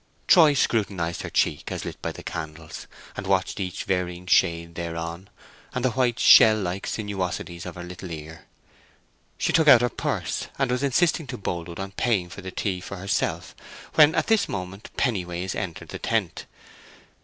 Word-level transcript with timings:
Troy 0.25 0.53
scrutinized 0.55 1.21
her 1.21 1.29
cheek 1.29 1.71
as 1.71 1.85
lit 1.85 2.01
by 2.01 2.11
the 2.11 2.23
candles, 2.23 2.87
and 3.15 3.27
watched 3.27 3.59
each 3.59 3.83
varying 3.83 4.25
shade 4.25 4.73
thereon, 4.73 5.29
and 5.75 5.85
the 5.85 5.91
white 5.91 6.17
shell 6.19 6.59
like 6.59 6.87
sinuosities 6.87 7.67
of 7.67 7.75
her 7.75 7.83
little 7.83 8.09
ear. 8.09 8.45
She 9.37 9.53
took 9.53 9.67
out 9.67 9.81
her 9.81 9.89
purse 9.89 10.47
and 10.57 10.71
was 10.71 10.81
insisting 10.81 11.27
to 11.27 11.37
Boldwood 11.37 11.77
on 11.79 11.91
paying 11.91 12.29
for 12.29 12.41
her 12.41 12.49
tea 12.49 12.81
for 12.81 12.97
herself, 12.97 13.53
when 13.93 14.15
at 14.15 14.25
this 14.25 14.49
moment 14.49 14.89
Pennyways 14.97 15.53
entered 15.53 15.89
the 15.89 15.99
tent. 15.99 16.47